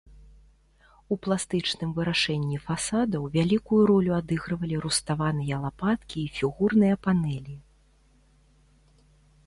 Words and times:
У 1.15 1.17
пластычным 1.25 1.91
вырашэнні 1.97 2.57
фасадаў 2.67 3.27
вялікую 3.37 3.81
ролю 3.91 4.11
адыгрывалі 4.19 4.75
руставаныя 4.87 5.55
лапаткі 5.67 6.17
і 6.23 6.31
фігурныя 6.39 6.95
панэлі. 7.09 7.55